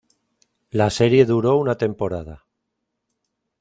[0.71, 2.47] La serie duró una temporada.